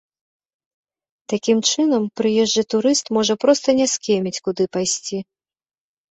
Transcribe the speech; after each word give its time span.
Такім 1.33 1.57
чынам, 1.71 2.07
прыезджы 2.21 2.63
турыст, 2.75 3.05
можа 3.17 3.33
проста 3.45 3.75
не 3.81 3.87
скеміць, 3.93 4.41
куды 4.47 4.63
пайсці. 4.79 5.17